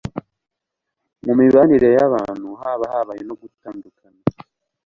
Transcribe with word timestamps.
mu 1.25 1.33
mibanire 1.39 1.89
y'abantu, 1.97 2.47
haba 2.61 2.85
habaye 2.93 3.21
ho 3.27 3.33
gutandukana 3.41 4.21